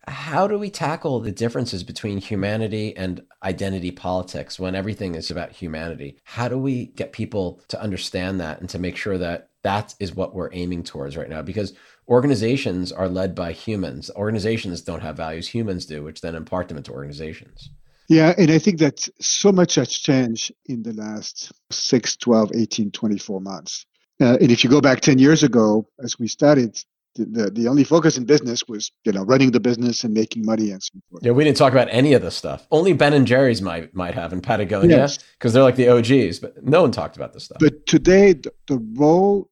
[0.09, 5.53] how do we tackle the differences between humanity and identity politics when everything is about
[5.53, 6.18] humanity?
[6.25, 10.14] How do we get people to understand that and to make sure that that is
[10.14, 11.42] what we're aiming towards right now?
[11.42, 11.75] Because
[12.09, 14.11] organizations are led by humans.
[14.16, 17.71] Organizations don't have values, humans do, which then impart them into organizations.
[18.09, 22.90] Yeah, and I think that so much has changed in the last 6, 12, 18,
[22.90, 23.85] 24 months.
[24.21, 26.83] Uh, and if you go back 10 years ago, as we started,
[27.14, 30.71] the, the only focus in business was you know running the business and making money
[30.71, 31.25] and so forth.
[31.25, 32.66] Yeah, we didn't talk about any of this stuff.
[32.71, 35.53] Only Ben and Jerry's might might have in Patagonia because yes.
[35.53, 37.59] they're like the OGs, but no one talked about this stuff.
[37.61, 39.51] But today, the, the role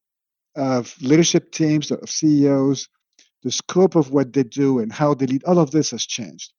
[0.55, 2.89] of leadership teams, of CEOs,
[3.43, 6.53] the scope of what they do and how they lead, all of this has changed.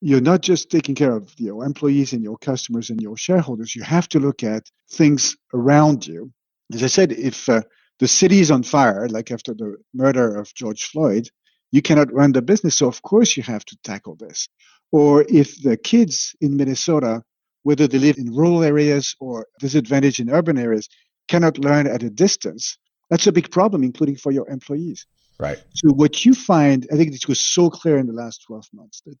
[0.00, 3.74] You're not just taking care of your employees and your customers and your shareholders.
[3.74, 6.32] You have to look at things around you.
[6.72, 7.62] As I said, if uh,
[7.98, 11.28] the city is on fire, like after the murder of George Floyd,
[11.70, 12.76] you cannot run the business.
[12.76, 14.48] So, of course, you have to tackle this.
[14.92, 17.22] Or if the kids in Minnesota,
[17.62, 20.88] whether they live in rural areas or disadvantaged in urban areas,
[21.28, 22.78] cannot learn at a distance,
[23.10, 25.06] that's a big problem, including for your employees.
[25.38, 25.58] Right.
[25.74, 29.02] So, what you find, I think it was so clear in the last 12 months
[29.06, 29.18] that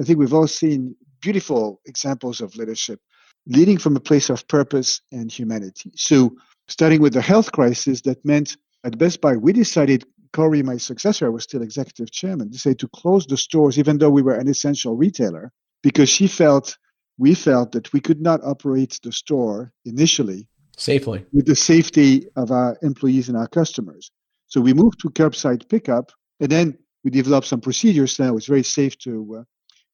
[0.00, 3.00] I think we've all seen beautiful examples of leadership
[3.46, 5.90] leading from a place of purpose and humanity.
[5.96, 6.36] So,
[6.68, 11.26] starting with the health crisis that meant at Best Buy, we decided, Corie, my successor,
[11.26, 14.48] I was still executive chairman, decided to close the stores, even though we were an
[14.48, 15.50] essential retailer,
[15.82, 16.76] because she felt,
[17.16, 22.50] we felt that we could not operate the store initially safely with the safety of
[22.52, 24.10] our employees and our customers.
[24.46, 28.18] So we moved to curbside pickup, and then we developed some procedures.
[28.18, 29.44] Now it's very safe to uh,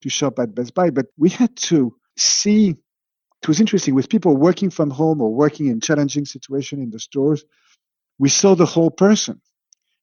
[0.02, 2.76] to shop at Best Buy, but we had to see
[3.44, 7.00] it was interesting with people working from home or working in challenging situation in the
[7.00, 7.44] stores
[8.18, 9.40] we saw the whole person.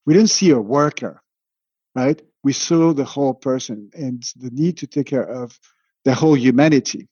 [0.06, 1.22] We didn't see a worker
[1.96, 2.22] right?
[2.44, 5.60] We saw the whole person and the need to take care of
[6.06, 7.10] the whole humanity.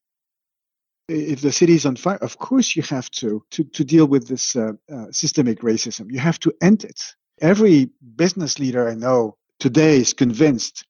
[1.09, 4.27] If the city is on fire of course you have to to, to deal with
[4.27, 6.11] this uh, uh, systemic racism.
[6.11, 7.01] You have to end it.
[7.41, 10.85] Every business leader i know today is convinced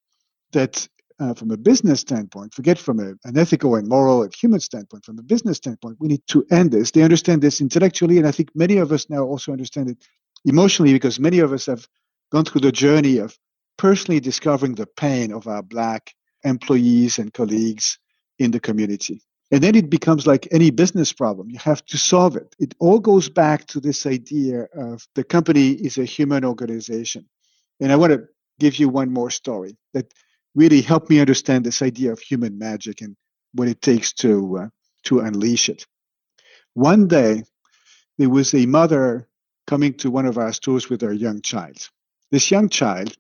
[0.52, 0.88] that
[1.20, 5.06] uh, from a business standpoint, forget from a, an ethical and moral and human standpoint,
[5.06, 6.92] from a business standpoint, we need to end this.
[6.92, 9.98] They understand this intellectually, and I think many of us now also understand it
[10.46, 11.88] emotionally because many of us have
[12.32, 13.38] gone through the journey of
[13.78, 17.98] personally discovering the pain of our Black employees and colleagues
[18.38, 19.22] in the community.
[19.52, 21.50] And then it becomes like any business problem.
[21.50, 22.56] You have to solve it.
[22.60, 27.26] It all goes back to this idea of the company is a human organization.
[27.80, 28.28] And I want to
[28.60, 30.14] give you one more story that
[30.56, 33.16] really helped me understand this idea of human magic and
[33.54, 34.68] what it takes to uh,
[35.04, 35.86] to unleash it.
[36.74, 37.44] One day,
[38.18, 39.28] there was a mother
[39.68, 41.90] coming to one of our stores with her young child.
[42.32, 43.16] This young child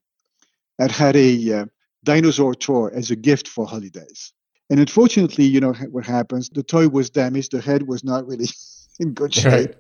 [0.79, 1.65] had had a uh,
[2.03, 4.33] dinosaur toy as a gift for holidays.
[4.69, 6.49] And unfortunately, you know what happens?
[6.49, 7.51] The toy was damaged.
[7.51, 8.47] The head was not really
[8.99, 9.51] in good shape.
[9.53, 9.75] Right.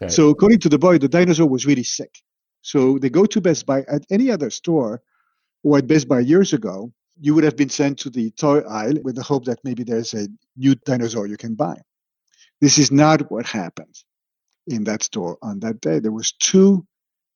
[0.00, 0.12] Right.
[0.12, 2.22] So, according to the boy, the dinosaur was really sick.
[2.62, 3.82] So they go to Best Buy.
[3.82, 5.02] At any other store
[5.64, 8.98] or at Best Buy years ago, you would have been sent to the toy aisle
[9.02, 11.76] with the hope that maybe there's a new dinosaur you can buy.
[12.60, 13.94] This is not what happened
[14.66, 15.98] in that store on that day.
[15.98, 16.86] There was two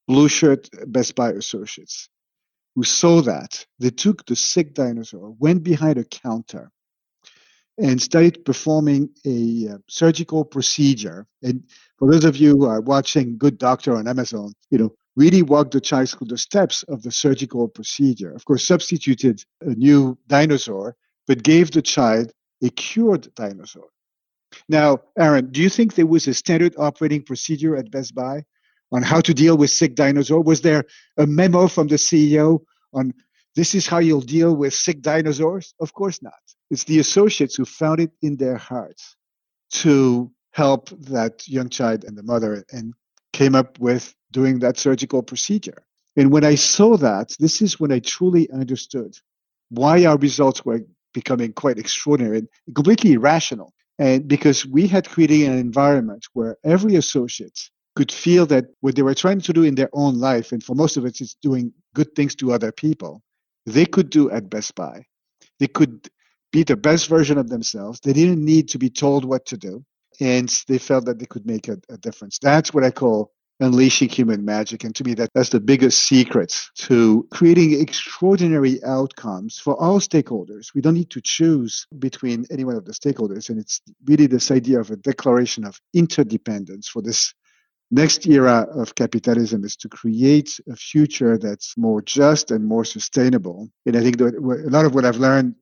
[0.06, 2.08] blue shirt Best Buy associates
[2.74, 3.66] who saw that.
[3.78, 6.70] They took the sick dinosaur, went behind a counter,
[7.78, 11.26] and started performing a uh, surgical procedure.
[11.42, 11.62] And
[11.98, 15.72] for those of you who are watching Good Doctor on Amazon, you know, really walked
[15.72, 18.32] the child through the steps of the surgical procedure.
[18.32, 20.94] Of course, substituted a new dinosaur,
[21.26, 22.30] but gave the child
[22.62, 23.88] a cured dinosaur.
[24.68, 28.44] Now, Aaron, do you think there was a standard operating procedure at Best Buy
[28.92, 30.40] on how to deal with sick dinosaur?
[30.40, 30.84] Was there
[31.16, 32.60] a memo from the CEO
[32.94, 33.12] on
[33.56, 35.74] this is how you'll deal with sick dinosaurs?
[35.80, 36.42] Of course not.
[36.70, 39.16] It's the associates who found it in their hearts
[39.82, 42.94] to help that young child and the mother and
[43.32, 45.82] came up with doing that surgical procedure.
[46.16, 49.16] And when I saw that, this is when I truly understood
[49.70, 50.80] why our results were
[51.14, 53.72] becoming quite extraordinary and completely irrational.
[53.98, 57.58] And because we had created an environment where every associate
[57.96, 60.74] could feel that what they were trying to do in their own life, and for
[60.74, 63.22] most of it, it's doing good things to other people,
[63.66, 65.04] they could do at Best Buy.
[65.58, 66.08] They could
[66.52, 68.00] be the best version of themselves.
[68.00, 69.84] They didn't need to be told what to do.
[70.20, 72.38] And they felt that they could make a, a difference.
[72.40, 74.84] That's what I call unleashing human magic.
[74.84, 80.74] And to me, that, that's the biggest secret to creating extraordinary outcomes for all stakeholders.
[80.74, 83.50] We don't need to choose between any one of the stakeholders.
[83.50, 87.34] And it's really this idea of a declaration of interdependence for this
[87.90, 93.68] next era of capitalism is to create a future that's more just and more sustainable.
[93.86, 95.54] And I think that a lot of what I've learned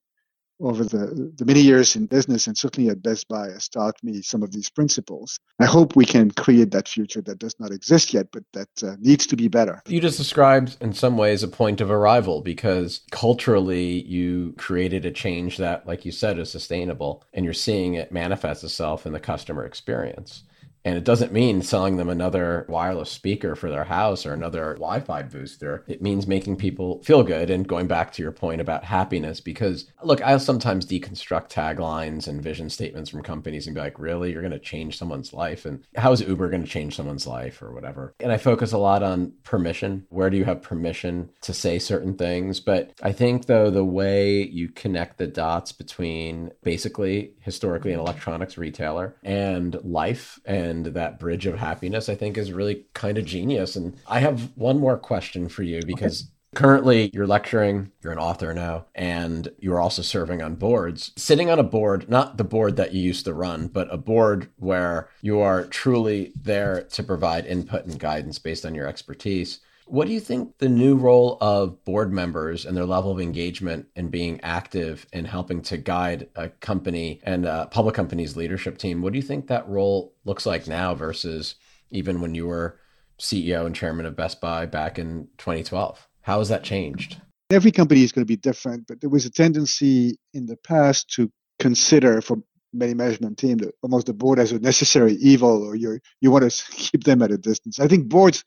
[0.60, 4.22] over the, the many years in business and certainly at Best Buy has taught me
[4.22, 5.38] some of these principles.
[5.60, 8.96] I hope we can create that future that does not exist yet, but that uh,
[8.98, 9.82] needs to be better.
[9.86, 15.10] You just described in some ways a point of arrival because culturally you created a
[15.10, 19.20] change that, like you said, is sustainable and you're seeing it manifest itself in the
[19.20, 20.42] customer experience.
[20.86, 25.00] And it doesn't mean selling them another wireless speaker for their house or another Wi
[25.00, 25.82] Fi booster.
[25.88, 29.40] It means making people feel good and going back to your point about happiness.
[29.40, 34.30] Because, look, I'll sometimes deconstruct taglines and vision statements from companies and be like, really?
[34.30, 35.66] You're going to change someone's life?
[35.66, 38.14] And how is Uber going to change someone's life or whatever?
[38.20, 40.06] And I focus a lot on permission.
[40.10, 42.60] Where do you have permission to say certain things?
[42.60, 48.56] But I think, though, the way you connect the dots between basically historically an electronics
[48.56, 53.24] retailer and life and and that bridge of happiness, I think is really kind of
[53.24, 53.76] genius.
[53.76, 56.30] And I have one more question for you because okay.
[56.62, 61.12] currently you're lecturing, you're an author now, and you're also serving on boards.
[61.16, 64.50] Sitting on a board, not the board that you used to run, but a board
[64.56, 69.60] where you are truly there to provide input and guidance based on your expertise.
[69.88, 73.86] What do you think the new role of board members and their level of engagement
[73.94, 79.00] and being active in helping to guide a company and a public company's leadership team?
[79.00, 81.54] What do you think that role looks like now versus
[81.92, 82.80] even when you were
[83.20, 86.08] CEO and chairman of Best Buy back in 2012?
[86.22, 87.20] How has that changed?
[87.50, 91.08] Every company is going to be different, but there was a tendency in the past
[91.10, 92.38] to consider for
[92.72, 96.72] many management teams almost the board as a necessary evil or you you want to
[96.72, 97.78] keep them at a distance.
[97.78, 98.44] I think boards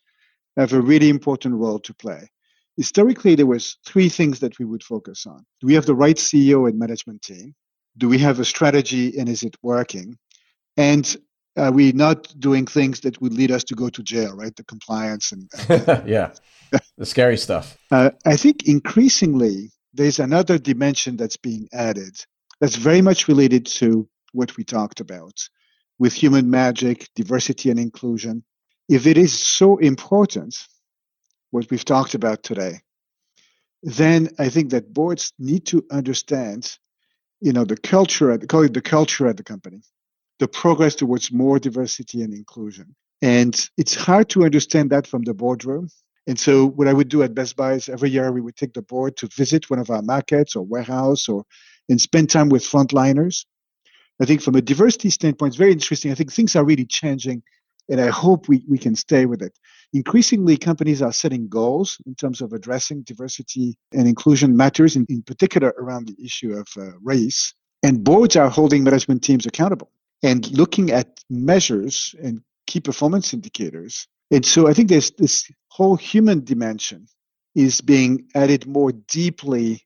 [0.58, 2.30] have a really important role to play.
[2.78, 5.46] Historically, there was three things that we would focus on.
[5.60, 7.54] Do we have the right CEO and management team?
[7.98, 10.18] Do we have a strategy and is it working?
[10.78, 11.18] And
[11.58, 14.56] are we not doing things that would lead us to go to jail, right?
[14.56, 15.50] The compliance and,
[16.08, 16.32] yeah,
[16.98, 17.78] the scary stuff.
[17.92, 22.16] Uh, I think increasingly there's another dimension that's being added
[22.62, 25.34] that's very much related to what we talked about
[25.98, 28.44] with human magic, diversity and inclusion
[28.90, 30.58] if it is so important,
[31.52, 32.80] what we've talked about today,
[33.84, 36.78] then I think that boards need to understand,
[37.40, 39.82] you know, the culture, call it the culture at the company,
[40.40, 42.96] the progress towards more diversity and inclusion.
[43.22, 45.90] And it's hard to understand that from the boardroom.
[46.28, 48.74] And so what I would do at Best Buy is every year we would take
[48.74, 51.46] the board to visit one of our markets or warehouse or
[51.90, 53.46] and spend time with frontliners.
[54.22, 56.12] I think from a diversity standpoint, it's very interesting.
[56.12, 57.42] I think things are really changing
[57.90, 59.58] and I hope we, we can stay with it.
[59.94, 65.24] Increasingly, companies are setting goals in terms of addressing diversity and inclusion matters, in, in
[65.24, 67.54] particular around the issue of uh, race.
[67.82, 74.08] And boards are holding management teams accountable and looking at measures and key performance indicators
[74.32, 77.08] And so I think there's this whole human dimension
[77.56, 79.86] is being added more deeply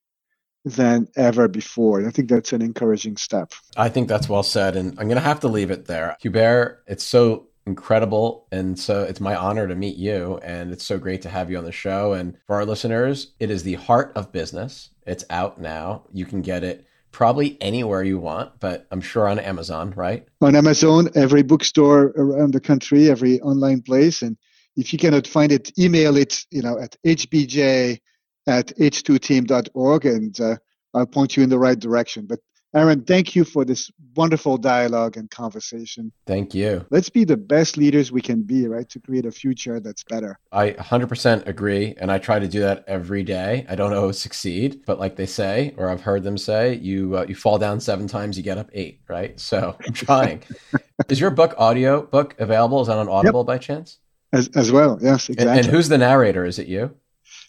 [0.66, 1.99] than ever before.
[1.99, 3.54] And I think that's an encouraging step.
[3.76, 4.76] I think that's well said.
[4.76, 6.18] And I'm going to have to leave it there.
[6.22, 8.47] Hubert, it's so incredible.
[8.51, 10.39] And so it's my honor to meet you.
[10.43, 12.14] And it's so great to have you on the show.
[12.14, 14.89] And for our listeners, it is The Heart of Business.
[15.05, 16.03] It's out now.
[16.11, 20.28] You can get it probably anywhere you want, but I'm sure on Amazon, right?
[20.41, 24.22] On Amazon, every bookstore around the country, every online place.
[24.24, 24.36] And
[24.76, 27.99] if you cannot find it, email it, you know, at hbj
[28.47, 30.57] at h2team.org and uh,
[30.93, 32.26] I'll point you in the right direction.
[32.26, 32.39] But
[32.76, 36.11] Aaron, thank you for this wonderful dialogue and conversation.
[36.26, 36.86] Thank you.
[36.89, 40.39] Let's be the best leaders we can be, right, to create a future that's better.
[40.51, 41.93] I 100% agree.
[41.97, 43.65] And I try to do that every day.
[43.69, 47.26] I don't always succeed, but like they say, or I've heard them say, you, uh,
[47.28, 49.39] you fall down seven times, you get up eight, right?
[49.39, 50.43] So I'm trying.
[51.09, 52.82] Is your book audio book available?
[52.82, 53.47] Is that on Audible yep.
[53.47, 53.99] by chance?
[54.32, 55.51] As, as well, yes, exactly.
[55.51, 56.43] And, and who's the narrator?
[56.43, 56.95] Is it you?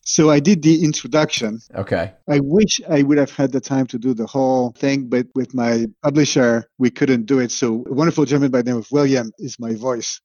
[0.04, 1.60] So I did the introduction.
[1.74, 2.12] Okay.
[2.28, 5.54] I wish I would have had the time to do the whole thing, but with
[5.54, 7.50] my publisher, we couldn't do it.
[7.50, 10.20] So a wonderful gentleman by the name of William is my voice.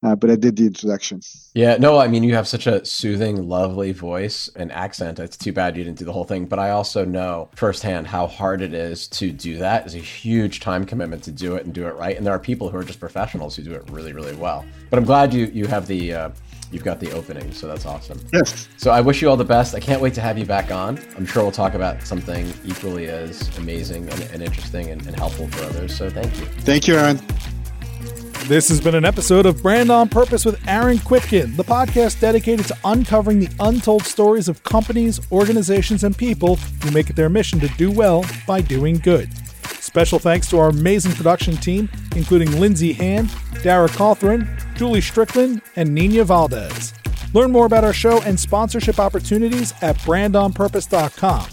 [0.00, 1.20] Uh, but I did the introduction.
[1.54, 5.18] Yeah, no, I mean, you have such a soothing, lovely voice and accent.
[5.18, 6.46] It's too bad you didn't do the whole thing.
[6.46, 9.86] But I also know firsthand how hard it is to do that.
[9.86, 12.16] It's a huge time commitment to do it and do it right.
[12.16, 14.64] And there are people who are just professionals who do it really, really well.
[14.88, 16.30] But I'm glad you you have the uh,
[16.70, 18.20] you've got the opening, so that's awesome.
[18.32, 18.68] Yes.
[18.76, 19.74] So I wish you all the best.
[19.74, 20.98] I can't wait to have you back on.
[21.16, 25.48] I'm sure we'll talk about something equally as amazing and, and interesting and, and helpful
[25.48, 25.96] for others.
[25.96, 26.46] So thank you.
[26.46, 27.20] Thank you, Aaron.
[28.48, 32.66] This has been an episode of Brand on Purpose with Aaron Kwittken, the podcast dedicated
[32.68, 37.60] to uncovering the untold stories of companies, organizations, and people who make it their mission
[37.60, 39.28] to do well by doing good.
[39.80, 43.30] Special thanks to our amazing production team, including Lindsay Hand,
[43.62, 46.92] Dara Cawthron, Julie Strickland, and Nina Valdez.
[47.34, 51.46] Learn more about our show and sponsorship opportunities at brandonpurpose.com.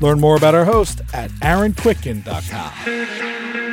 [0.00, 3.69] Learn more about our host at aaronkwittken.com.